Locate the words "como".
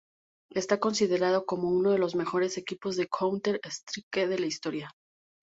1.45-1.69